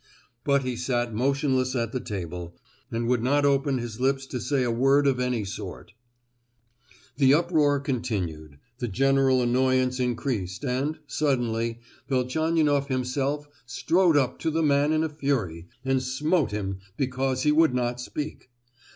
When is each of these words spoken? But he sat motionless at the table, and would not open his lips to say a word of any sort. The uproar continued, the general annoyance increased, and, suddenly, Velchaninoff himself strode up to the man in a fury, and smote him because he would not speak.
But 0.43 0.63
he 0.63 0.75
sat 0.75 1.13
motionless 1.13 1.75
at 1.75 1.91
the 1.91 1.99
table, 1.99 2.57
and 2.91 3.07
would 3.07 3.21
not 3.21 3.45
open 3.45 3.77
his 3.77 3.99
lips 3.99 4.25
to 4.25 4.41
say 4.41 4.63
a 4.63 4.71
word 4.71 5.05
of 5.05 5.19
any 5.19 5.45
sort. 5.45 5.93
The 7.17 7.35
uproar 7.35 7.79
continued, 7.79 8.57
the 8.79 8.87
general 8.87 9.43
annoyance 9.43 9.99
increased, 9.99 10.65
and, 10.65 10.97
suddenly, 11.05 11.81
Velchaninoff 12.09 12.87
himself 12.87 13.47
strode 13.67 14.17
up 14.17 14.39
to 14.39 14.49
the 14.49 14.63
man 14.63 14.91
in 14.91 15.03
a 15.03 15.09
fury, 15.09 15.67
and 15.85 16.01
smote 16.01 16.49
him 16.49 16.79
because 16.97 17.43
he 17.43 17.51
would 17.51 17.75
not 17.75 18.01
speak. 18.01 18.49